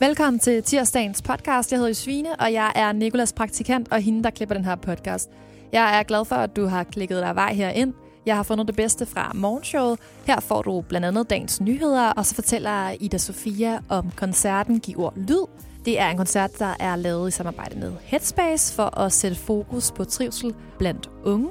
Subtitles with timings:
[0.00, 1.72] Velkommen til tirsdagens podcast.
[1.72, 5.30] Jeg hedder Svine, og jeg er Nikolas praktikant og hende, der klipper den her podcast.
[5.72, 7.94] Jeg er glad for, at du har klikket dig vej herind.
[8.26, 9.98] Jeg har fundet det bedste fra morgenshowet.
[10.26, 15.00] Her får du blandt andet dagens nyheder, og så fortæller Ida Sofia om koncerten Giv
[15.00, 15.46] ord lyd.
[15.84, 19.92] Det er en koncert, der er lavet i samarbejde med Headspace for at sætte fokus
[19.92, 21.50] på trivsel blandt unge.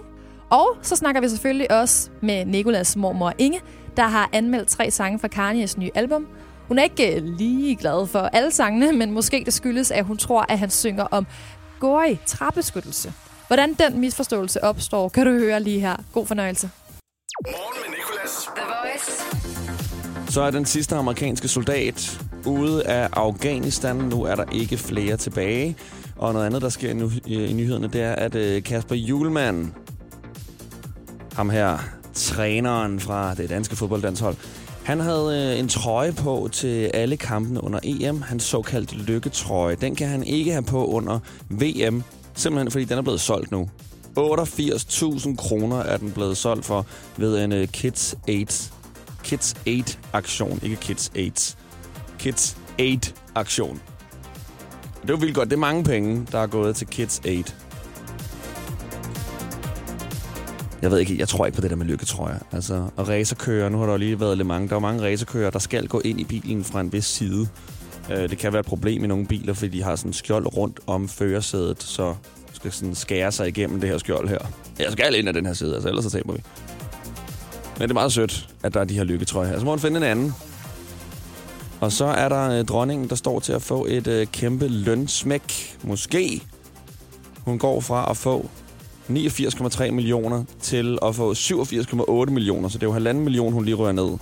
[0.50, 3.60] Og så snakker vi selvfølgelig også med Nikolas mormor Inge,
[3.98, 6.28] der har anmeldt tre sange fra Kanye's nye album.
[6.70, 10.18] Hun er ikke øh, lige glad for alle sangene, men måske det skyldes, at hun
[10.18, 11.28] tror, at han synger om
[11.80, 13.14] gori, træbeskyttelse.
[13.48, 15.96] Hvordan den misforståelse opstår, kan du høre lige her.
[16.14, 16.70] God fornøjelse.
[17.48, 18.50] Morgen med Nicolas.
[18.56, 20.32] The Voice.
[20.32, 23.96] Så er den sidste amerikanske soldat ude af Afghanistan.
[23.96, 25.76] Nu er der ikke flere tilbage.
[26.16, 29.68] Og noget andet, der sker nu i nyhederne, det er, at øh, Kasper Julemand,
[31.34, 31.78] ham her,
[32.14, 34.36] træneren fra det danske fodboldlandshold,
[34.90, 39.76] han havde øh, en trøje på til alle kampene under EM, hans såkaldte lykketrøje.
[39.76, 42.04] Den kan han ikke have på under VM,
[42.36, 43.70] simpelthen fordi den er blevet solgt nu.
[44.20, 46.86] 88.000 kroner er den blevet solgt for
[47.18, 48.54] ved en øh, Kids 8
[49.24, 51.32] Kids 8 aktion, ikke Kids 8.
[52.20, 53.82] Kids 8 aktion.
[55.02, 55.50] Det er jo vildt godt.
[55.50, 57.44] Det er mange penge, der er gået til Kids 8.
[60.82, 62.40] Jeg ved ikke, jeg tror ikke på det der med lykketrøjer.
[62.52, 64.70] Altså, og racerkører, nu har der jo lige været lidt mange.
[64.70, 67.48] Der er mange racerkører, der skal gå ind i bilen fra en vis side.
[68.12, 70.80] Øh, det kan være et problem i nogle biler, fordi de har sådan skjold rundt
[70.88, 72.16] om førersædet, så
[72.54, 74.40] skal sådan skære sig igennem det her skjold her.
[74.80, 76.44] Jeg skal ind af den her side, altså ellers så taber vi.
[77.80, 79.60] Men det er meget sødt, at der er de her lykketrøjer her.
[79.60, 80.34] Så må man finde en anden.
[81.80, 85.78] Og så er der øh, dronningen, der står til at få et øh, kæmpe lønsmæk.
[85.84, 86.42] Måske.
[87.46, 88.50] Hun går fra at få
[89.10, 92.70] 89,3 millioner til at få 87,8 millioner.
[92.70, 94.08] Så det er jo halvanden million, hun lige rører ned.
[94.08, 94.18] Jeg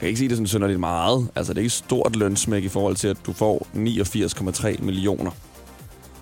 [0.00, 1.28] kan ikke sige, det er sådan synderligt meget.
[1.34, 5.30] Altså, det er ikke et stort lønsmæk i forhold til, at du får 89,3 millioner.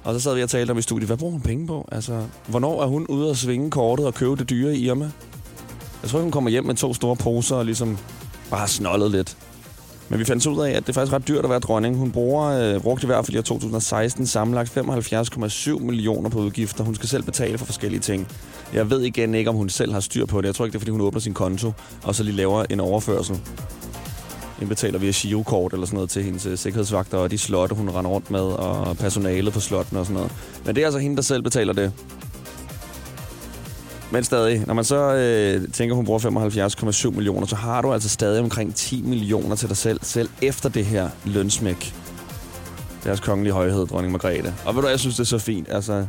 [0.05, 1.89] Og så sad vi og talte om i studiet, hvad bruger hun penge på?
[1.93, 5.11] Altså, hvornår er hun ude at svinge kortet og købe det dyre i Irma?
[6.03, 7.99] Jeg tror, hun kommer hjem med to store poser og ligesom
[8.51, 9.37] bare har snollet lidt.
[10.09, 11.97] Men vi fandt så ud af, at det er faktisk ret dyrt at være dronning.
[11.97, 16.85] Hun bruger, øh, brugte i hvert fald i 2016 sammenlagt 75,7 millioner på udgifter.
[16.85, 18.29] Hun skal selv betale for forskellige ting.
[18.73, 20.47] Jeg ved igen ikke, om hun selv har styr på det.
[20.47, 21.73] Jeg tror ikke, det er, fordi hun åbner sin konto,
[22.03, 23.41] og så lige laver en overførsel.
[24.61, 27.91] Den betaler via Shio-kort eller sådan noget til hendes øh, sikkerhedsvagter og de slotte, hun
[27.91, 30.33] render rundt med, og personalet på slotten og sådan noget.
[30.65, 31.93] Men det er altså hende, der selv betaler det.
[34.11, 36.21] Men stadig, når man så øh, tænker, hun bruger
[37.11, 40.69] 75,7 millioner, så har du altså stadig omkring 10 millioner til dig selv, selv efter
[40.69, 41.95] det her lønsmæk.
[43.05, 44.55] Deres kongelige højhed, dronning Margrethe.
[44.65, 45.69] Og ved du, jeg synes, det er så fint.
[45.71, 46.07] Altså,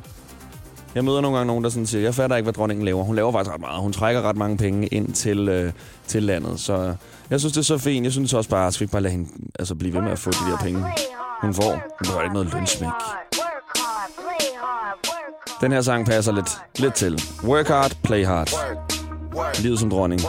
[0.95, 3.03] jeg møder nogle gange nogen, der sådan siger, jeg fatter ikke, hvad dronningen laver.
[3.03, 3.81] Hun laver faktisk ret meget.
[3.81, 5.71] Hun trækker ret mange penge ind til, øh,
[6.07, 6.59] til landet.
[6.59, 6.95] Så
[7.29, 8.03] jeg synes, det er så fint.
[8.03, 10.31] Jeg synes også bare, at vi bare lade hende altså, blive ved med at få
[10.31, 10.85] de der penge,
[11.41, 11.71] hun får.
[11.71, 13.26] Hun får ikke noget lønsmæk.
[15.61, 17.23] Den her sang passer lidt, lidt til.
[17.43, 18.49] Work hard, play hard.
[19.59, 20.21] Livet som dronning.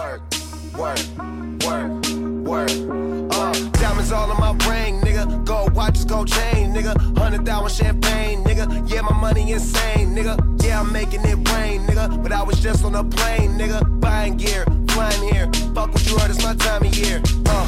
[3.80, 5.24] Diamonds all on my ring, nigga.
[5.46, 6.92] Gold watches, gold chain, nigga.
[7.20, 8.64] Hundred thousand champagne, nigga.
[8.90, 10.34] Yeah, my money insane, nigga.
[10.64, 12.22] Yeah, I'm making it rain, nigga.
[12.22, 14.00] But I was just on a plane, nigga.
[14.00, 15.46] Buying gear, flying here.
[15.74, 17.22] Fuck what you heard, it's my time of year.
[17.46, 17.66] Uh.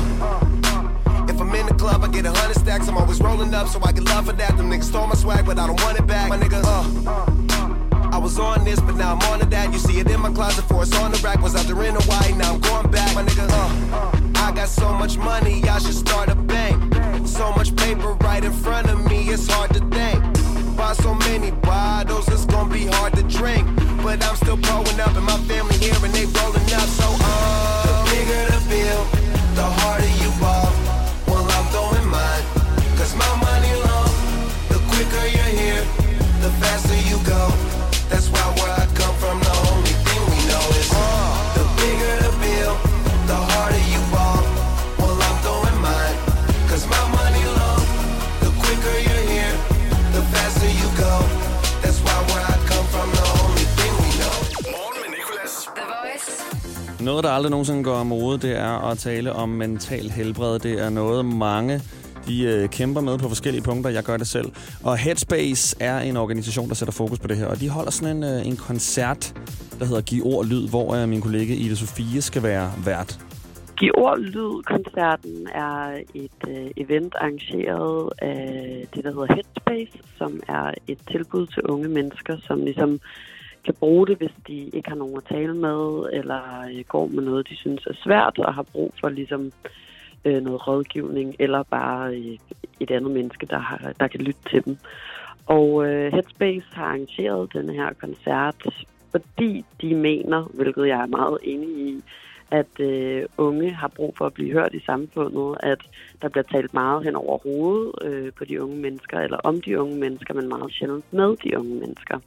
[1.28, 2.88] If I'm in the club, I get a hundred stacks.
[2.88, 4.56] I'm always rolling up, so I get love for that.
[4.56, 6.28] Them niggas stole my swag, but I don't want it back.
[6.30, 7.39] My nigga, uh.
[8.12, 9.72] I was on this, but now I'm on to that.
[9.72, 11.40] You see it in my closet for it's on the rack.
[11.40, 13.14] Was out there in Hawaii, now I'm going back.
[13.14, 14.20] My nigga, uh.
[14.34, 16.34] I got so much money, I should start a
[57.10, 60.58] Noget, der aldrig nogensinde går af mode, det er at tale om mental helbred.
[60.58, 61.80] Det er noget, mange
[62.26, 63.90] de øh, kæmper med på forskellige punkter.
[63.90, 64.46] Jeg gør det selv.
[64.84, 67.46] Og Headspace er en organisation, der sætter fokus på det her.
[67.46, 69.34] Og de holder sådan en, øh, en koncert,
[69.78, 73.20] der hedder Giv ord lyd, hvor øh, min kollega Ida Sofie skal være vært.
[73.76, 80.70] Giv ord lyd-koncerten er et øh, event arrangeret af det, der hedder Headspace, som er
[80.88, 83.00] et tilbud til unge mennesker, som ligesom
[83.64, 86.42] kan bruge det, hvis de ikke har nogen at tale med, eller
[86.72, 89.52] øh, går med noget, de synes er svært, og har brug for ligesom
[90.24, 92.38] øh, noget rådgivning, eller bare øh,
[92.80, 94.76] et andet menneske, der, har, der kan lytte til dem.
[95.46, 98.66] Og øh, Headspace har arrangeret den her koncert,
[99.10, 102.02] fordi de mener, hvilket jeg er meget enig i,
[102.50, 105.78] at øh, unge har brug for at blive hørt i samfundet, at
[106.22, 109.80] der bliver talt meget hen over hovedet øh, på de unge mennesker, eller om de
[109.80, 112.18] unge mennesker, men meget sjældent med de unge mennesker.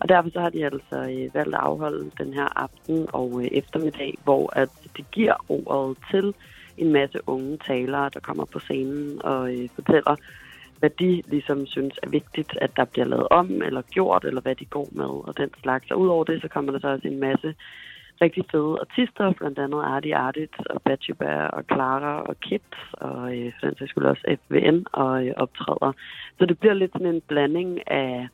[0.00, 3.48] Og derfor så har de altså øh, valgt at afholde den her aften og øh,
[3.52, 6.34] eftermiddag, hvor at de giver ordet til
[6.76, 10.16] en masse unge talere, der kommer på scenen og øh, fortæller,
[10.78, 14.54] hvad de ligesom synes er vigtigt, at der bliver lavet om eller gjort, eller hvad
[14.54, 15.90] de går med og den slags.
[15.90, 17.54] Og udover det, så kommer der så også en masse
[18.20, 23.52] rigtig fede artister, blandt andet Artie Artit og Batsheba og Clara og Kit, og øh,
[23.60, 25.92] for den sags skyld også FVN og øh, optræder.
[26.38, 28.28] Så det bliver lidt sådan en blanding af,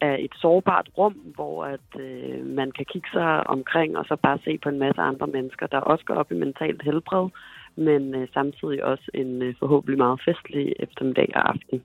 [0.00, 4.38] af et sårbart rum, hvor at øh, man kan kigge sig omkring og så bare
[4.44, 7.28] se på en masse andre mennesker, der også går op i mentalt helbred,
[7.76, 11.82] men øh, samtidig også en øh, forhåbentlig meget festlig eftermiddag og aften.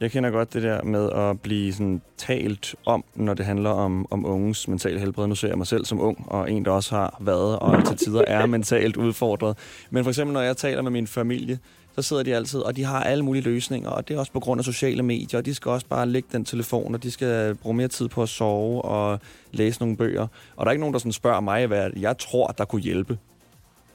[0.00, 4.06] Jeg kender godt det der med at blive sådan talt om, når det handler om,
[4.10, 5.26] om unges mentale helbred.
[5.26, 7.96] Nu ser jeg mig selv som ung, og en, der også har været og til
[7.96, 9.58] tider er mentalt udfordret.
[9.90, 11.58] Men for eksempel, når jeg taler med min familie,
[11.94, 14.40] så sidder de altid, og de har alle mulige løsninger, og det er også på
[14.40, 17.54] grund af sociale medier, og de skal også bare lægge den telefon, og de skal
[17.54, 19.20] bruge mere tid på at sove og
[19.52, 20.26] læse nogle bøger.
[20.56, 23.18] Og der er ikke nogen, der sådan spørger mig, hvad jeg tror, der kunne hjælpe.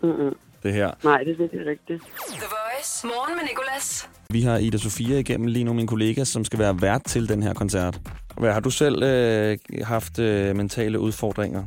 [0.01, 0.35] Mm-mm.
[0.63, 0.91] Det her.
[1.03, 2.01] Nej, det er virkelig rigtigt.
[2.41, 3.07] The Voice.
[3.07, 4.09] Morgen med Nicolas.
[4.29, 7.43] Vi har Ida Sofia igennem lige nu, min kollega, som skal være vært til den
[7.43, 7.99] her koncert.
[8.37, 11.63] Hvad, har du selv øh, haft øh, mentale udfordringer?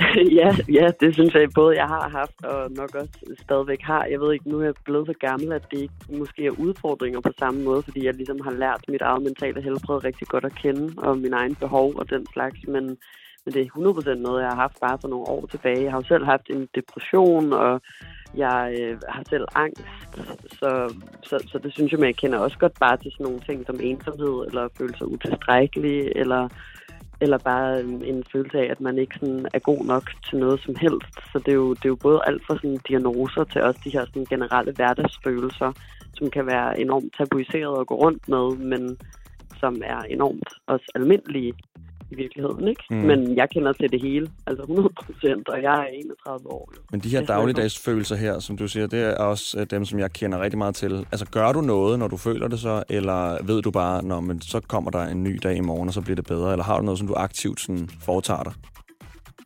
[0.40, 4.04] ja, ja, det synes jeg både jeg har haft og nok også stadigvæk har.
[4.04, 7.20] Jeg ved ikke, nu er jeg blevet så gammel, at det ikke måske er udfordringer
[7.20, 10.54] på samme måde, fordi jeg ligesom har lært mit eget mentale helbred rigtig godt at
[10.54, 12.96] kende, og min egen behov og den slags, men,
[13.48, 15.82] men det er 100% noget, jeg har haft bare for nogle år tilbage.
[15.82, 17.80] Jeg har jo selv haft en depression, og
[18.34, 19.82] jeg øh, har selv angst,
[20.58, 23.66] så, så, så det synes jeg, man kender også godt bare til sådan nogle ting
[23.66, 26.48] som ensomhed, eller føle sig utilstrækkelig, eller
[27.20, 30.74] eller bare en følelse af, at man ikke sådan er god nok til noget som
[30.80, 31.14] helst.
[31.32, 33.90] Så det er jo, det er jo både alt fra sådan diagnoser til også de
[33.90, 35.72] her sådan generelle hverdagsfølelser,
[36.14, 38.98] som kan være enormt tabuiseret at gå rundt med, men
[39.60, 41.54] som er enormt også almindelige
[42.10, 42.68] i virkeligheden.
[42.68, 42.82] Ikke?
[42.90, 42.96] Mm.
[42.96, 46.72] Men jeg kender til det hele, altså 100 procent, og jeg er 31 år.
[46.76, 46.80] Jo.
[46.90, 49.98] Men de her er dagligdagsfølelser her, som du siger, det er også øh, dem, som
[49.98, 51.06] jeg kender rigtig meget til.
[51.12, 54.40] Altså, gør du noget, når du føler det så, eller ved du bare, når men
[54.40, 56.52] så kommer der en ny dag i morgen, og så bliver det bedre?
[56.52, 58.52] Eller har du noget, som du aktivt sådan, foretager dig?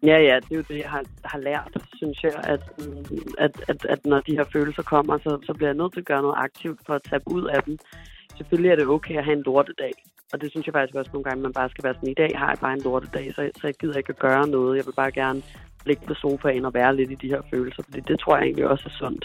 [0.02, 3.04] Ja, ja, det er jo det, jeg har, har lært, synes jeg, at, mm,
[3.38, 6.06] at, at, at når de her følelser kommer, så, så bliver jeg nødt til at
[6.06, 7.78] gøre noget aktivt for at tage ud af dem.
[8.42, 9.92] Selvfølgelig er det okay at have en lortedag,
[10.32, 12.30] og det synes jeg faktisk også nogle gange, man bare skal være sådan, i dag
[12.34, 14.76] har jeg bare en lortedag, så, så jeg gider ikke at gøre noget.
[14.76, 15.42] Jeg vil bare gerne
[15.86, 18.68] ligge på sofaen og være lidt i de her følelser, fordi det tror jeg egentlig
[18.68, 19.24] også er sundt.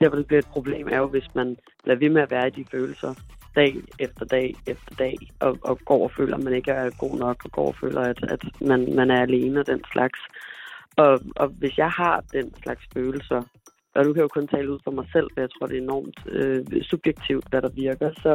[0.00, 2.50] Derfor det bliver et problem er jo, hvis man lader ved med at være i
[2.50, 3.14] de følelser
[3.56, 7.18] dag efter dag efter dag, og, og går og føler, at man ikke er god
[7.18, 10.20] nok, og går og føler, at, at man, man er alene og den slags.
[10.96, 13.42] Og, og hvis jeg har den slags følelser,
[13.94, 15.76] og nu kan jeg jo kun tale ud for mig selv, for jeg tror, det
[15.78, 18.32] er enormt øh, subjektivt, hvad der virker, så,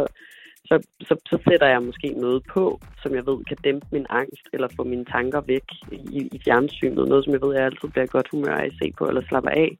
[0.69, 0.75] så,
[1.07, 4.67] så, så sætter jeg måske noget på, som jeg ved kan dæmpe min angst, eller
[4.75, 7.07] få mine tanker væk i, i fjernsynet.
[7.07, 9.49] Noget, som jeg ved, jeg altid bliver godt humør af at se på, eller slapper
[9.49, 9.77] af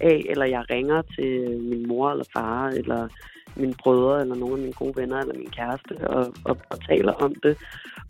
[0.00, 3.08] af, eller jeg ringer til min mor eller far, eller
[3.56, 7.12] mine brødre, eller nogle af mine gode venner, eller min kæreste, og, og, og taler
[7.12, 7.58] om det.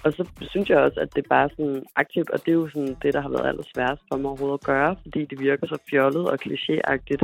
[0.04, 2.68] Og så synes jeg også, at det er bare sådan aktivt, og det er jo
[2.68, 5.78] sådan det, der har været allersværest for mig overhovedet at gøre, fordi det virker så
[5.90, 7.22] fjollet og klichéagtigt.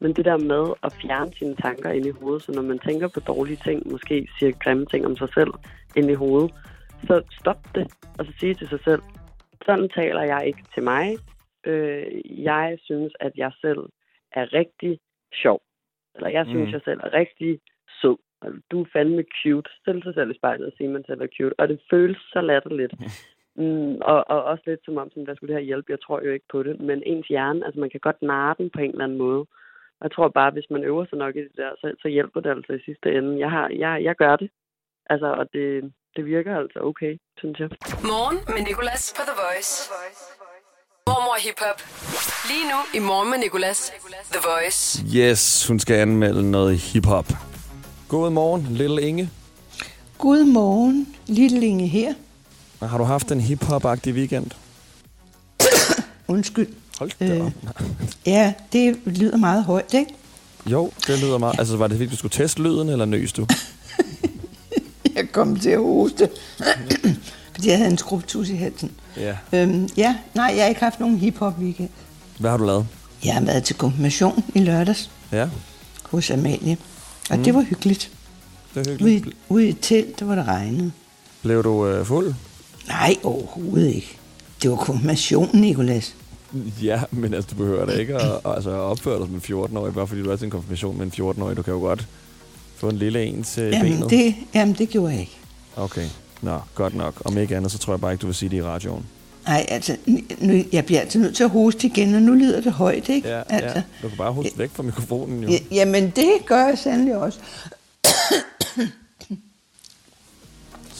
[0.00, 3.08] Men det der med at fjerne sine tanker ind i hovedet, så når man tænker
[3.08, 5.52] på dårlige ting, måske siger grimme ting om sig selv
[5.96, 6.50] ind i hovedet,
[7.06, 7.86] så stop det,
[8.18, 9.02] og så sige til sig selv,
[9.66, 11.16] sådan taler jeg ikke til mig.
[11.66, 13.78] Øh, jeg synes, at jeg selv
[14.34, 14.98] er rigtig
[15.42, 15.62] sjov.
[16.14, 16.72] Eller jeg synes, Mm.
[16.72, 17.60] jeg selv er rigtig
[18.02, 18.16] sød.
[18.42, 19.70] Altså, Du er fandme cute.
[19.80, 21.54] Stil sig selv i spejlet og sige, at man selv er cute.
[21.60, 22.94] Og det føles så latterligt.
[23.56, 25.92] Mm, og, og også lidt som om, sådan, hvad skulle det her hjælpe?
[25.92, 26.80] Jeg tror jo ikke på det.
[26.80, 29.40] Men ens hjerne, altså man kan godt narre den på en eller anden måde.
[30.00, 32.40] Og jeg tror bare, hvis man øver sig nok i det der, så, så hjælper
[32.40, 33.38] det altså i sidste ende.
[33.38, 34.50] Jeg, har, jeg, jeg gør det.
[35.10, 37.68] Altså, og det, det virker altså okay, synes jeg.
[38.12, 39.72] Morgen med Nicolas på The Voice.
[41.32, 41.82] Mormor Hip Hop.
[42.48, 43.92] Lige nu i Morgen med Nicolas.
[44.32, 45.04] The Voice.
[45.14, 47.32] Yes, hun skal anmelde noget hiphop.
[48.08, 49.30] God morgen, Little Inge.
[50.18, 52.14] Godmorgen, lille Inge her.
[52.82, 54.46] Har du haft en hiphop-agtig weekend?
[56.28, 56.68] Undskyld.
[56.98, 57.46] Hold da Øh.
[57.46, 57.52] op.
[58.26, 60.14] Ja, det lyder meget højt, ikke?
[60.66, 61.58] Jo, det lyder meget.
[61.58, 63.46] Altså, var det fordi, du skulle teste lyden, eller nøs du?
[65.16, 66.28] Jeg kom til at hoste,
[67.54, 68.90] fordi jeg havde en skrubtus i halsen.
[69.16, 69.36] Ja.
[69.52, 71.88] Øhm, ja, nej, jeg har ikke haft nogen hiphop weekend.
[72.38, 72.86] Hvad har du lavet?
[73.24, 75.48] Jeg har været til konfirmation i lørdags Ja,
[76.10, 76.76] hos Amalie.
[77.30, 77.44] Og mm.
[77.44, 78.10] det var hyggeligt.
[78.74, 79.26] det Ude, hyggeligt.
[79.26, 80.92] i- ude i et telt, der var det regnet.
[81.42, 82.34] Blev du øh, fuld?
[82.88, 84.16] Nej, overhovedet ikke.
[84.62, 86.14] Det var konfirmation, Nikolas.
[86.82, 90.06] Ja, men altså, du behøver da ikke at, altså, opføre dig som en 14-årig, bare
[90.06, 91.56] fordi du er til en konfirmation med en 14-årig.
[91.56, 92.06] Du kan jo godt
[92.76, 94.10] få en lille en til Jamen benet.
[94.10, 95.36] det, jamen, det gjorde jeg ikke.
[95.76, 96.06] Okay,
[96.42, 97.14] nå, godt nok.
[97.24, 99.06] Om ikke andet, så tror jeg bare ikke, du vil sige det i radioen.
[99.46, 99.96] Nej, altså,
[100.38, 103.28] nu, jeg bliver altid nødt til at hoste igen, og nu lyder det højt, ikke?
[103.28, 103.82] Ja, altså, ja.
[104.02, 105.48] Du kan bare hoste væk fra mikrofonen, jo.
[105.48, 107.38] Ja, jamen, det gør jeg sandelig også.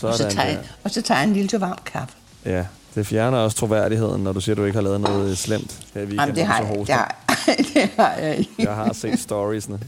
[0.03, 2.15] Og så, Sådan tager jeg, og så tager jeg en lille til varm kaffe.
[2.45, 5.37] Ja, det fjerner også troværdigheden, når du siger, at du ikke har lavet noget øh,
[5.37, 6.21] slemt her i weekenden.
[6.21, 7.17] Jamen, det har, jeg, det, har,
[7.75, 8.51] det har jeg ikke.
[8.59, 9.81] Jeg har set storiesne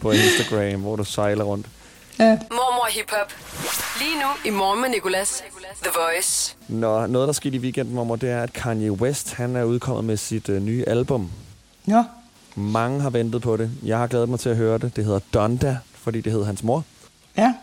[0.00, 1.66] på Instagram, hvor du sejler rundt.
[2.18, 2.38] Ja.
[2.50, 3.32] Mormor Hip Hop.
[4.00, 5.42] Lige nu i morgen med Nicolas.
[5.82, 6.56] The Voice.
[6.68, 10.04] Nå, noget, der skete i weekenden, mormor, det er, at Kanye West han er udkommet
[10.04, 11.30] med sit øh, nye album.
[11.86, 12.04] Nå,
[12.54, 13.70] Mange har ventet på det.
[13.82, 14.96] Jeg har glædet mig til at høre det.
[14.96, 16.84] Det hedder Donda, fordi det hed hans mor.
[17.36, 17.54] ja.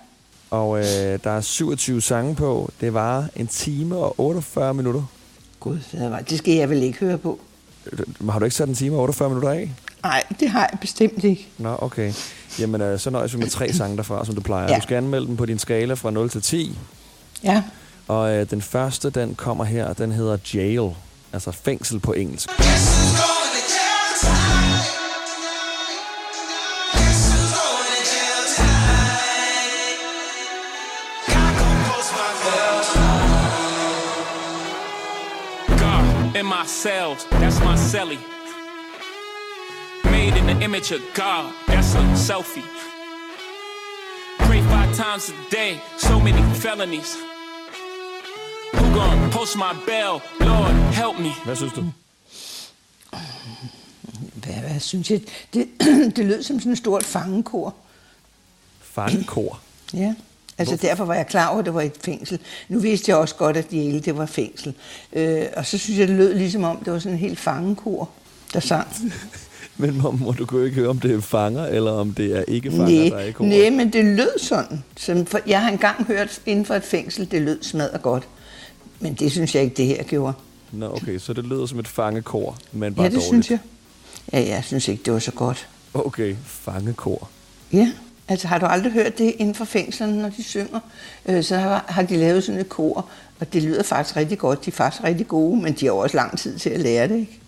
[0.51, 0.83] Og øh,
[1.23, 2.69] der er 27 sange på.
[2.81, 5.03] Det var en time og 48 minutter.
[5.59, 5.79] Gud,
[6.29, 7.39] det skal jeg vel ikke høre på.
[7.91, 9.71] Øh, Har du ikke sat en time og 48 minutter af?
[10.05, 11.47] Nej, det har jeg bestemt ikke.
[11.57, 12.13] Nå, okay.
[12.59, 14.67] Jamen, øh, så nøjes vi med tre sange derfra, som du plejer.
[14.69, 14.75] Ja.
[14.75, 16.77] Du skal anmelde dem på din skala fra 0 til 10.
[17.43, 17.63] Ja.
[18.07, 20.95] Og øh, den første, den kommer her, den hedder Jail.
[21.33, 22.49] Altså fængsel på engelsk.
[35.79, 38.34] God in my cells, that's my celly.
[40.55, 42.63] The image of God, that's a selfie.
[44.39, 47.17] Pray five times a day, so many felonies.
[48.73, 50.21] Who gon' post my bail?
[50.39, 51.31] Lord, help me.
[51.45, 51.91] Hvad synes du?
[54.33, 55.21] Hvad, hvad synes jeg?
[55.53, 55.67] Det,
[56.15, 57.75] det lød som sådan et stort fangekor.
[58.81, 59.59] Fangekor.
[59.93, 60.13] Ja.
[60.57, 62.39] Altså derfor var jeg klar over, at det var et fængsel.
[62.69, 64.73] Nu vidste jeg også godt, at Yale, det var fængsel.
[65.13, 68.09] Øh, og så synes jeg, det lød ligesom om, det var sådan en helt fangekor,
[68.53, 68.87] der sang.
[69.77, 72.43] Men må, må du kunne ikke høre, om det er fanger, eller om det er
[72.47, 73.49] ikke fanger, der er i Nej, koret?
[73.49, 74.83] nej, men det lød sådan.
[74.97, 78.27] Som for, jeg har engang hørt inden for et fængsel, det lød smadret godt.
[78.99, 80.33] Men det synes jeg ikke, det her gjorde.
[80.71, 83.27] Nå, okay, så det lyder som et fangekor, men bare Ja, det dårligt.
[83.27, 83.59] synes jeg.
[84.33, 85.67] Ja, jeg synes ikke, det var så godt.
[85.93, 87.29] Okay, fangekor.
[87.73, 87.91] Ja,
[88.27, 90.79] altså har du aldrig hørt det inden for fængslerne, når de synger?
[91.25, 93.05] Øh, så har, har de lavet sådan et kor,
[93.39, 94.65] og det lyder faktisk rigtig godt.
[94.65, 97.15] De er faktisk rigtig gode, men de har også lang tid til at lære det,
[97.19, 97.39] ikke?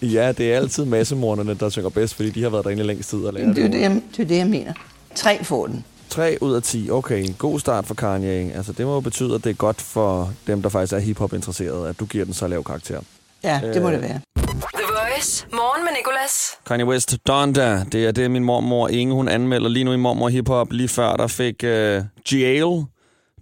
[0.16, 3.10] ja, det er altid massemorderne, der synger bedst, fordi de har været derinde i længst
[3.10, 3.72] tid og lært Det er jo det.
[3.72, 4.72] det, jeg, det, er det, jeg mener.
[5.14, 5.84] Tre får den.
[6.08, 6.90] 3 ud af 10.
[6.90, 8.52] Okay, en god start for Kanye.
[8.54, 11.88] Altså, det må jo betyde, at det er godt for dem, der faktisk er hiphop-interesserede,
[11.88, 13.00] at du giver den så lav karakter.
[13.44, 13.94] Ja, det må Øh.
[13.94, 14.20] det være.
[14.36, 15.46] The Voice.
[15.52, 16.50] Morgen med Nicolas.
[16.66, 20.28] Kanye West, Donda, det er det, min mormor Inge, hun anmelder lige nu i Mormor
[20.28, 20.72] Hip Hop.
[20.72, 22.84] Lige før, der fik uh, Jail,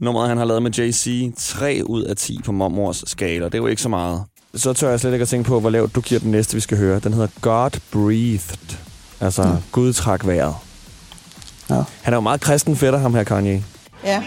[0.01, 3.45] nummeret han har lavet med JC, 3 ud af 10 på mormors skala.
[3.45, 4.25] Det er jo ikke så meget.
[4.55, 6.61] Så tør jeg slet ikke at tænke på, hvor lavt du giver den næste, vi
[6.61, 6.99] skal høre.
[6.99, 8.77] Den hedder God Breathed.
[9.21, 9.51] Altså, mm.
[9.73, 10.55] Gud trak vejret.
[11.69, 11.85] Nå.
[12.03, 13.65] Han er jo meget kristen fætter, ham her Kanye.
[14.05, 14.23] Ja.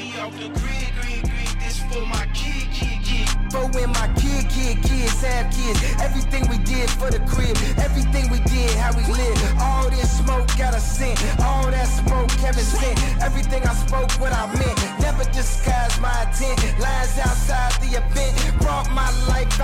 [6.06, 7.58] Everything we did for the crib.
[7.86, 9.38] Everything we did, how we live.
[9.60, 11.20] All this smoke got a scent.
[11.40, 13.00] All that smoke Kevin sent.
[13.28, 14.83] Everything I spoke, what I meant.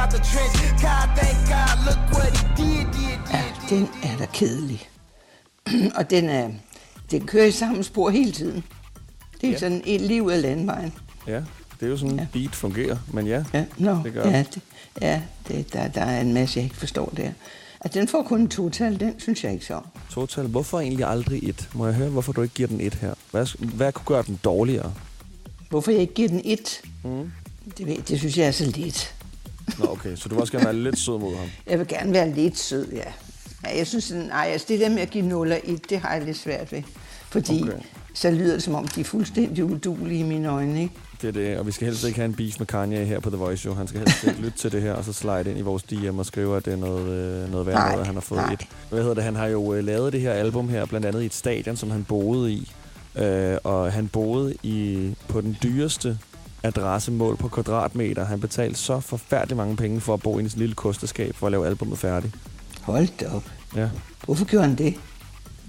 [0.01, 0.57] Out the trench.
[0.81, 3.77] God, thank God, look what he did, did, ja did, did.
[3.77, 4.89] den er da kedelig.
[5.97, 6.49] og den, er,
[7.11, 8.63] den kører i samme spor hele tiden.
[9.41, 9.51] Det er Ja.
[9.51, 9.57] ja.
[9.57, 10.93] sådan et liv af landvejen.
[11.27, 11.35] Ja,
[11.79, 12.21] det er jo sådan, ja.
[12.21, 12.27] Ja.
[12.39, 12.97] beat fungerer.
[13.13, 13.97] Men ja, Ja, no.
[14.03, 14.61] det gør ja, det.
[15.01, 17.31] ja det, der, der er en masse, jeg ikke forstår der.
[17.81, 19.73] At den får kun en total, den synes jeg ikke så.
[19.73, 19.85] om.
[20.11, 21.69] Total, hvorfor egentlig aldrig et?
[21.73, 23.13] Må jeg høre, hvorfor du ikke giver den et her?
[23.31, 24.93] Hvad, hvad kunne gøre den dårligere?
[25.69, 27.31] Hvorfor jeg ikke giver den et, mm.
[27.77, 29.15] det, det synes jeg er så lidt.
[29.77, 31.47] Nå, okay, så du vil også gerne være lidt sød mod ham.
[31.67, 33.03] Jeg vil gerne være lidt sød, ja.
[33.65, 35.99] ja jeg synes, sådan, nej, altså det der med at give 0 og 1, det
[35.99, 36.81] har jeg lidt svært ved.
[37.29, 37.73] Fordi Okay.
[38.13, 40.93] så lyder det, som om de er fuldstændig udulige i mine øjne, ikke?
[41.21, 43.29] Det er det, og vi skal helst ikke have en beef med Kanye her på
[43.29, 43.73] The Voice Show.
[43.75, 46.19] Han skal helst ikke lytte til det her, og så slide ind i vores DM
[46.19, 48.53] og skrive, at det er noget, øh, noget værd Nej, noget, han har fået nej.
[48.53, 48.67] et.
[48.89, 49.23] Hvad hedder det?
[49.23, 51.91] Han har jo øh, lavet det her album her, blandt andet i et stadion, som
[51.91, 52.71] han boede i.
[53.15, 56.17] Øh, og han boede i på den dyreste
[56.63, 58.25] adressemål på kvadratmeter.
[58.25, 61.51] Han betalte så forfærdelig mange penge for at bo i en lille kosteskab for at
[61.51, 62.35] lave albumet færdigt.
[62.81, 63.43] Hold da op.
[63.75, 63.89] Ja.
[64.25, 64.93] Hvorfor gjorde han det?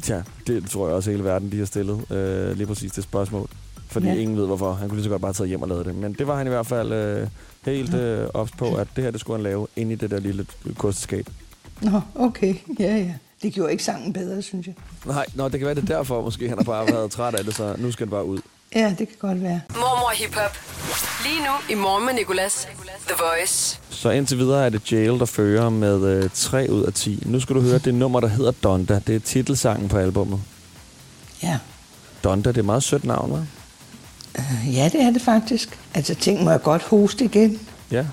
[0.03, 3.49] Tja, det tror jeg også hele verden, de har stillet øh, lige præcis det spørgsmål.
[3.89, 4.13] Fordi ja.
[4.15, 4.21] Ja.
[4.21, 4.73] ingen ved hvorfor.
[4.73, 5.95] Han kunne lige så godt bare tage hjem og lave det.
[5.95, 7.29] Men det var han i hvert fald øh,
[7.65, 10.21] helt øh, ops på, at det her det skulle han lave inde i det der
[10.21, 10.47] lille
[10.79, 11.27] kosteskab.
[11.83, 12.55] Nå, okay.
[12.79, 13.15] Ja, ja.
[13.43, 14.75] Det gjorde ikke sangen bedre, synes jeg.
[15.07, 16.23] Nej, nå, det kan være, det er derfor.
[16.23, 18.39] Måske han har bare været træt af det, så nu skal det bare ud.
[18.75, 19.61] Ja, det kan godt være.
[19.75, 20.57] Mormor Hip Hop.
[21.25, 22.69] Lige nu i morgen med Nicolas.
[23.09, 23.81] The Voice.
[23.91, 27.23] Så indtil videre er det Jail, der fører med øh, 3 ud af 10.
[27.27, 29.01] Nu skal du høre det nummer, der hedder Donda.
[29.07, 30.41] Det er titelsangen på albummet.
[31.43, 31.59] Ja.
[32.25, 34.41] Donda, det er et meget sødt navn, hva'?
[34.41, 35.79] Øh, Ja, det er det faktisk.
[35.95, 37.69] Altså, tænk må jeg godt hoste igen.
[37.91, 38.07] Ja.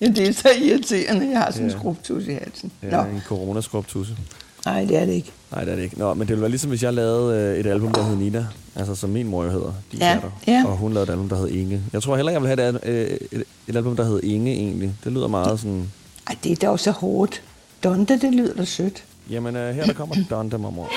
[0.00, 1.30] Ja, det er så irriterende.
[1.30, 1.78] Jeg har sådan en Ja.
[1.78, 2.72] skrubtus i halsen.
[2.82, 4.16] ja Nå, en coronaskrubtusse.
[4.66, 5.30] Nej, det er det ikke.
[5.52, 5.98] Nej, det er det ikke.
[5.98, 8.46] Nå, men det ville være ligesom, hvis jeg lavede øh, et album, der hed Nina.
[8.76, 9.72] Altså, som min mor jo hedder.
[9.92, 10.30] Din Ja, datter.
[10.46, 10.64] ja.
[10.66, 11.82] Og hun lavede et album, der hed Inge.
[11.92, 14.92] Jeg tror heller, jeg vil have et, øh, et, et album, der hed Inge, egentlig.
[15.04, 15.90] Det lyder meget sådan...
[16.26, 17.42] Ej, det er dog så hårdt.
[17.84, 19.04] Donda, det lyder da sødt.
[19.30, 20.90] Jamen, øh, her der kommer Donda, mormor.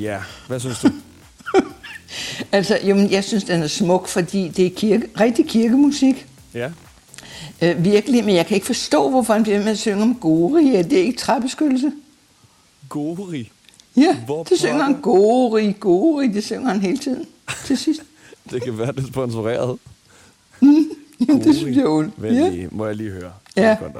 [0.00, 0.88] Ja, hvad synes du?
[2.52, 6.26] Altså, jamen, jeg synes, den er smuk, fordi det er kirke, rigtig kirkemusik.
[6.54, 6.70] Ja.
[7.62, 10.70] Øh, virkelig, men jeg kan ikke forstå, hvorfor han bliver med at synge om Gori.
[10.70, 11.92] Ja, det er ikke træbeskyttelse.
[12.88, 13.50] Gori.
[13.96, 15.00] Ja, Hvor det synger han?
[15.00, 16.28] Gori, Gori.
[16.28, 17.26] Det synger han hele tiden.
[17.64, 18.02] Til sidst.
[18.50, 19.78] Det kan være, det er sponsoreret.
[21.28, 22.14] Jamen, det synes jeg er ondt.
[22.22, 22.48] Ja.
[22.48, 23.32] lige, må jeg lige høre.
[23.56, 23.76] Ja.
[23.80, 23.92] Godt.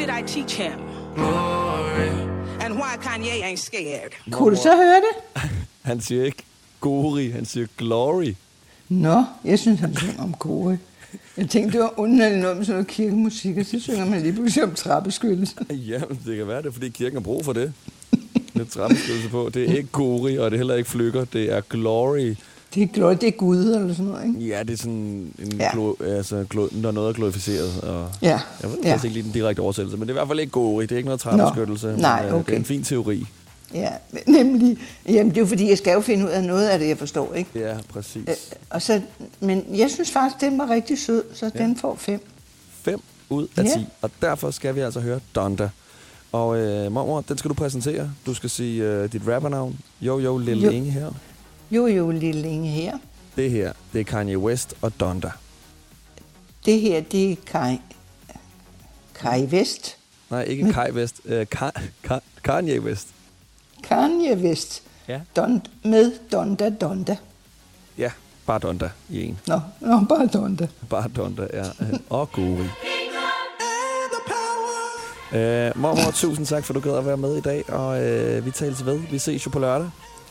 [0.00, 0.78] Did I teach him?
[1.14, 2.08] Glory.
[2.60, 4.12] And why Kanye ain't scared?
[4.30, 5.42] Kunne du så høre det?
[5.90, 6.42] Han siger ikke
[6.80, 8.34] Gori, han siger Glory.
[8.88, 10.76] Nå, jeg synes, han synger om Gori.
[11.36, 14.32] Jeg tænkte, det var underligt noget med sådan noget kirkemusik, og så synger man lige
[14.32, 15.54] pludselig om træbeskyttelse.
[15.90, 17.72] Ja, men det kan være det, er, fordi kirken har brug for det.
[18.54, 19.50] Lidt træbeskyttelse på.
[19.54, 21.24] Det er ikke Gori, og det er heller ikke Flykker.
[21.24, 22.34] Det er Glory.
[22.74, 24.46] Det er glot, det er Gud eller sådan noget, ikke?
[24.48, 24.92] Ja, det er sådan
[25.38, 25.70] en Ja.
[25.72, 27.80] glo, altså, glo, når noget er glorificeret.
[27.80, 28.90] Og Ja, Jeg ved ja.
[28.90, 30.82] faktisk ikke lige den direkte oversættelse, men det er i hvert fald ikke Gori.
[30.86, 31.86] Det er ikke noget træbeskyttelse.
[31.86, 32.52] Nå, men, nej, øh, Det okay.
[32.52, 33.26] er en fin teori.
[33.74, 33.90] Ja,
[34.26, 34.78] nemlig.
[35.08, 36.98] Jamen, det er jo fordi, jeg skal jo finde ud af noget af det, jeg
[36.98, 37.50] forstår, ikke?
[37.54, 38.22] Ja, præcis.
[38.28, 38.34] Øh,
[38.70, 39.00] Og så,
[39.40, 41.62] men jeg synes faktisk, den var rigtig sød, så ja.
[41.62, 42.20] den får fem.
[42.82, 43.70] 5 ud af 10.
[43.70, 43.84] Ja.
[44.02, 45.68] Og derfor skal vi altså høre Donda.
[46.32, 48.10] Og øh, mormor, den skal du præsentere.
[48.26, 49.78] Du skal sige øh, dit rappernavn.
[50.00, 50.70] Jo, jo, Lille Jo.
[50.70, 51.10] Inge her.
[51.70, 52.98] Jo, jo, lille Inge her.
[53.36, 55.30] Det her, det er Kanye West og Donda.
[56.64, 57.78] Det her, det er Kai,
[59.14, 59.96] Kai Vest.
[60.30, 61.20] Nej, ikke Kai West.
[61.24, 61.70] Øh, Ka,
[62.02, 63.08] Ka, Kanye West.
[63.82, 64.82] Kanye Vest.
[65.08, 65.20] Ja.
[65.36, 67.16] Don, med Donda Donda.
[67.98, 68.10] Ja,
[68.46, 69.38] bare Donda i en.
[69.46, 70.68] Nå, nå, bare Donda.
[70.90, 71.64] Bare Donda, ja.
[72.10, 72.66] Og Gori.
[75.32, 78.50] Øh, mormor, tusind tak, for du gad at være med i dag, og øh, vi
[78.50, 78.98] tales ved.
[79.10, 79.90] Vi ses jo på lørdag,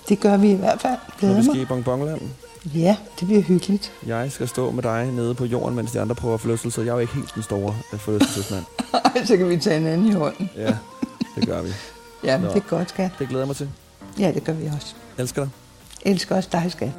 [0.10, 0.98] Det gør vi i hvert fald.
[1.22, 2.22] når vi skal i Bongbongland.
[2.66, 3.92] Ja, det bliver hyggeligt.
[4.06, 6.82] Jeg skal stå med dig nede på jorden, mens de andre prøver forlystelse.
[6.82, 8.64] Jeg er jo ikke helt den store øh, forlystelsesmand.
[9.26, 10.50] så kan vi tage en anden i hånden.
[10.56, 10.76] Ja,
[11.36, 11.70] det gør vi.
[12.24, 12.48] Ja, Nå.
[12.48, 13.12] det er godt, skat.
[13.20, 13.70] Det glæder jeg mig til.
[14.20, 14.94] Ja, det gør vi også.
[15.18, 15.52] Elsker dig.
[16.02, 16.92] Elsker også dig, skat.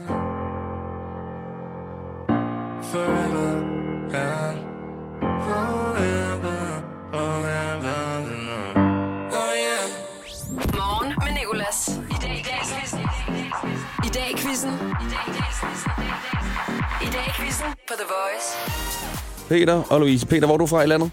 [19.50, 20.26] Peter og Louise.
[20.26, 21.10] Peter, hvor er du fra i landet?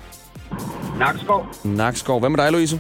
[1.00, 1.46] Nakskov.
[1.64, 2.20] Nakskov.
[2.20, 2.80] Hvad med dig, Louise?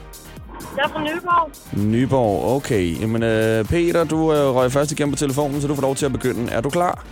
[0.77, 1.49] Jeg er fra Nyborg.
[1.87, 2.55] Nyborg.
[2.55, 3.01] Okay.
[3.01, 6.05] Jamen, øh, Peter, du øh, røg først igennem på telefonen, så du får lov til
[6.05, 6.51] at begynde.
[6.51, 7.03] Er du klar?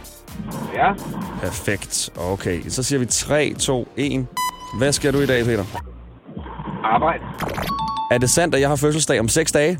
[0.74, 0.94] Ja.
[1.42, 2.10] Perfekt.
[2.20, 2.62] Okay.
[2.68, 4.28] Så siger vi 3, 2, 1.
[4.78, 5.64] Hvad skal du i dag, Peter?
[6.84, 7.24] Arbejde.
[8.12, 9.80] Er det sandt, at jeg har fødselsdag om 6 dage?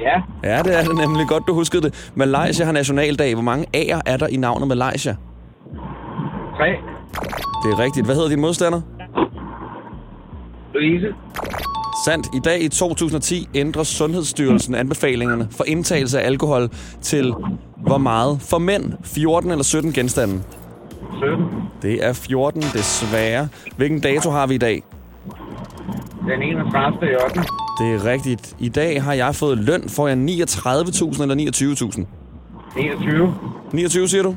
[0.00, 0.22] Ja.
[0.50, 2.10] Ja, det er det nemlig godt, du huskede det.
[2.14, 3.34] Malaysia har nationaldag.
[3.34, 5.16] Hvor mange A'er er der i navnet Malaysia?
[6.56, 6.99] Tre.
[7.64, 8.06] Det er rigtigt.
[8.06, 8.80] Hvad hedder din modstander?
[10.74, 11.06] Louise.
[12.04, 12.26] Sandt.
[12.34, 16.68] I dag i 2010 ændrer Sundhedsstyrelsen anbefalingerne for indtagelse af alkohol
[17.02, 17.34] til
[17.86, 18.92] hvor meget for mænd?
[19.04, 20.42] 14 eller 17 genstande?
[21.18, 21.44] 17.
[21.82, 23.48] Det er 14, desværre.
[23.76, 24.82] Hvilken dato har vi i dag?
[26.28, 27.10] Den 31.
[27.10, 27.40] i 8.
[27.80, 28.56] Det er rigtigt.
[28.58, 29.88] I dag har jeg fået løn.
[29.88, 31.34] Får jeg 39.000 eller
[32.74, 32.80] 29.000?
[32.80, 33.34] 29.
[33.72, 34.36] 29, siger du?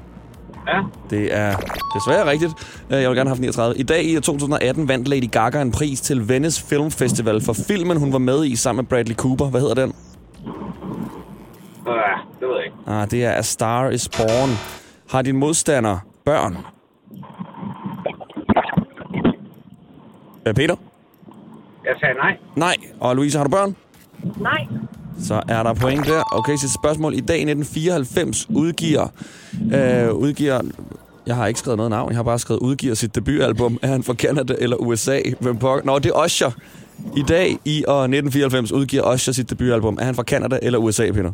[0.67, 0.81] Ja.
[1.09, 1.55] Det er
[1.95, 2.53] desværre rigtigt.
[2.91, 3.77] Øh, Jeg vil gerne have haft 39.
[3.77, 7.97] I dag i 2018 vandt Lady Gaga en pris til Venice Film Festival for filmen,
[7.97, 9.45] hun var med i sammen med Bradley Cooper.
[9.45, 9.93] Hvad hedder den?
[11.87, 11.91] Ja,
[12.39, 12.77] det ved jeg ikke.
[12.87, 14.49] Ah, det er A Star Is Born.
[15.11, 16.57] Har din modstander børn?
[20.47, 20.75] Øh, Peter?
[21.85, 22.37] Jeg sagde nej.
[22.55, 22.75] Nej.
[22.99, 23.75] Og Louise, har du børn?
[24.37, 24.67] Nej.
[25.19, 26.23] Så er der point der.
[26.31, 27.13] Okay, sidste spørgsmål.
[27.13, 29.07] I dag i 1994 udgiver...
[29.73, 30.61] Øh, udgiver
[31.27, 33.79] jeg har ikke skrevet noget navn, jeg har bare skrevet udgiver sit debutalbum.
[33.81, 35.19] Er han fra Canada eller USA?
[35.39, 35.79] Hvem på?
[35.83, 36.51] Nå, det er Usher.
[37.15, 39.97] I dag i år 1994 udgiver Usher sit debutalbum.
[40.01, 41.31] Er han fra Canada eller USA, Peter?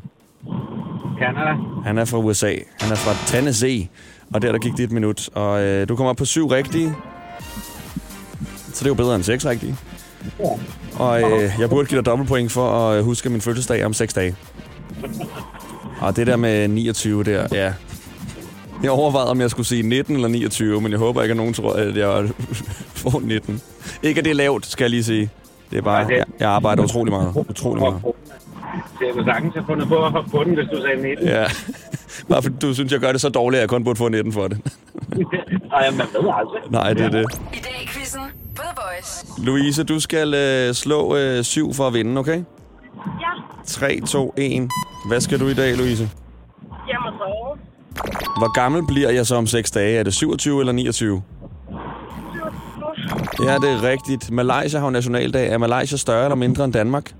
[1.19, 1.53] Canada.
[1.85, 2.53] Han er fra USA.
[2.79, 3.87] Han er fra Tennessee.
[4.33, 5.29] Og der, der gik et minut.
[5.33, 6.95] Og øh, du kommer op på syv rigtige.
[8.73, 9.75] Så det er jo bedre end seks rigtige.
[10.95, 14.13] Og øh, jeg burde give dig dobbeltpoint for at øh, huske min fødselsdag om 6
[14.13, 14.35] dage.
[16.01, 17.73] Og det der med 29 der, ja.
[18.83, 21.53] Jeg overvejede, om jeg skulle sige 19 eller 29, men jeg håber ikke, at nogen
[21.53, 22.29] tror, at jeg
[23.01, 23.61] får 19.
[24.03, 25.29] Ikke, at det er lavt, skal jeg lige sige.
[25.71, 27.45] Det er bare, jeg, jeg arbejder utrolig meget.
[27.49, 28.01] Utrolig meget.
[29.01, 31.27] Jeg kunne sagtens have fundet på at hoppe på den, hvis du sagde 19.
[31.27, 31.45] Ja.
[32.29, 34.33] Bare fordi du synes, jeg gør det så dårligt, at jeg kun burde få 19
[34.33, 34.57] for det.
[35.73, 36.61] Ej, man ved aldrig.
[36.71, 37.25] Nej, det er det.
[37.53, 37.89] I dag
[38.99, 39.41] Voice.
[39.45, 42.43] Louise, du skal øh, slå øh, 7 for at vinde, okay?
[43.21, 43.31] Ja.
[43.65, 44.69] 3, 2, 1.
[45.07, 46.09] Hvad skal du i dag, Louise?
[46.87, 47.57] Hjem og sove.
[48.37, 49.99] Hvor gammel bliver jeg så om 6 dage?
[49.99, 51.23] Er det 27 eller 29?
[53.43, 54.31] Ja, det er rigtigt.
[54.31, 55.49] Malaysia har jo nationaldag.
[55.49, 57.15] Er Malaysia større eller mindre end Danmark?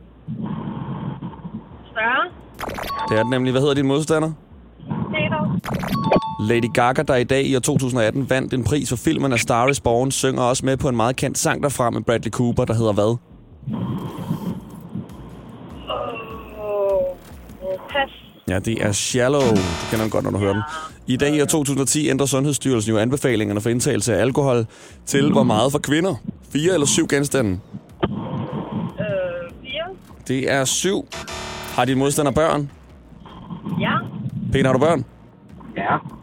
[1.91, 2.25] Større.
[3.09, 3.51] Det er det nemlig.
[3.51, 4.31] Hvad hedder din modstander?
[5.11, 5.59] Peter.
[6.39, 9.67] Lady Gaga, der i dag i år 2018 vandt en pris for filmen A Star
[9.67, 12.73] Is Born, synger også med på en meget kendt sang derfra med Bradley Cooper, der
[12.73, 13.17] hedder hvad?
[17.89, 18.09] Pas.
[18.47, 19.41] Ja, det er Shallow.
[19.41, 19.55] Du
[19.89, 20.61] kender den godt, når du hører den.
[21.07, 24.65] I dag i år 2010 ændrer Sundhedsstyrelsen jo anbefalingerne for indtagelse af alkohol
[25.05, 26.15] til hvor meget for kvinder?
[26.53, 27.49] Fire eller syv genstande?
[27.49, 27.57] Øh,
[29.61, 29.83] fire.
[30.27, 31.07] Det er syv.
[31.75, 32.71] Har din modstander børn?
[33.81, 33.91] Ja.
[34.51, 35.05] Peter, har du børn?
[35.77, 36.18] Ja.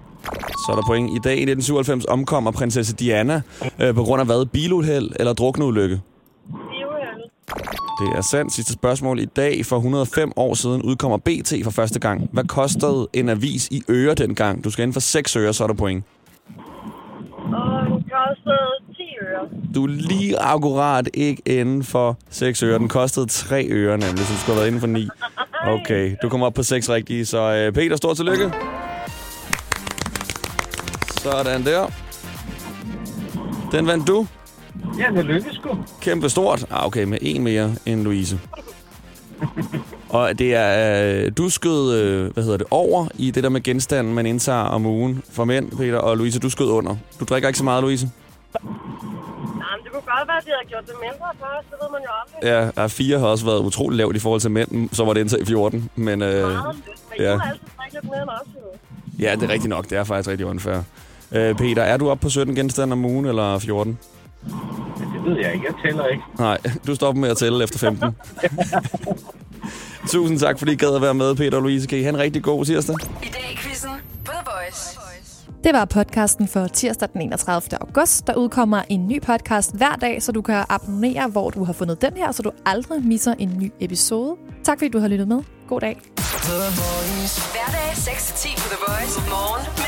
[0.67, 1.11] Så er der point.
[1.11, 3.43] I dag i 1997 omkommer prinsesse Diana
[3.79, 4.47] øh, på grund af hvad?
[4.47, 6.01] Biluheld eller drukneulykke?
[6.47, 7.23] Biohæld.
[8.01, 8.53] Det er sandt.
[8.53, 9.19] Sidste spørgsmål.
[9.19, 12.29] I dag for 105 år siden udkommer BT for første gang.
[12.33, 14.65] Hvad kostede en avis i øre dengang?
[14.65, 16.05] Du skal inden for 6 øre, så er der point.
[17.37, 19.49] Og den kostede 10 øre.
[19.75, 22.79] Du er lige akkurat ikke inden for 6 øre.
[22.79, 25.09] Den kostede 3 øre nemlig, så du skulle have været inden for 9.
[25.67, 27.27] Okay, du kommer op på 6 rigtige.
[27.27, 28.53] Så øh, Peter, stort tillykke.
[31.33, 31.87] Sådan der.
[33.73, 34.27] Den vandt du.
[34.99, 35.79] Ja, det lykkedes sgu.
[36.01, 36.67] Kæmpe stort.
[36.71, 38.41] Ah, okay, med en mere end Louise.
[40.09, 43.63] Og det er, øh, du skød, øh, hvad hedder det, over i det der med
[43.63, 46.97] genstanden, man indtager om ugen for mænd, Peter, og Louise, du skød under.
[47.21, 48.11] Du drikker ikke så meget, Louise?
[48.63, 51.71] Jamen, det kunne godt være, at de havde gjort det mindre først.
[51.71, 52.09] Det ved man jo
[52.49, 52.73] aldrig.
[52.77, 55.47] Ja, fire har også været utrolig lavt i forhold til mænd, så var det indtag
[55.47, 55.91] 14.
[55.97, 57.01] Men øh, Meget lidt.
[57.11, 57.33] Men ja.
[57.33, 59.25] altid mere end os, jo.
[59.25, 59.91] ja, det er rigtigt nok.
[59.91, 60.83] Det er faktisk rigtig unfair.
[61.33, 63.99] Øh, Peter, er du oppe på 17 genstande om ugen, eller 14?
[64.45, 65.67] Det ved jeg ikke.
[65.67, 66.23] Jeg tæller ikke.
[66.39, 68.17] Nej, du stopper med at tælle efter 15.
[70.09, 71.87] Tusind tak, fordi I gad at være med, Peter og Louise.
[71.89, 72.95] Kan I have en rigtig god tirsdag?
[73.23, 73.91] I dag i quizzen
[74.25, 74.99] på The Voice.
[75.65, 77.79] Det var podcasten for tirsdag den 31.
[77.81, 78.27] august.
[78.27, 82.03] Der udkommer en ny podcast hver dag, så du kan abonnere, hvor du har fundet
[82.03, 84.37] den her, så du aldrig misser en ny episode.
[84.65, 85.43] Tak fordi du har lyttet med.
[85.69, 86.01] God dag.
[87.53, 89.21] Hverdag 6-10 på The Voice.
[89.31, 89.86] Morgen.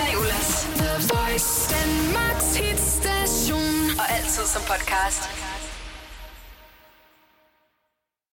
[0.98, 3.98] The Voice, Danmarks hitstation.
[3.98, 5.22] Og altid som podcast.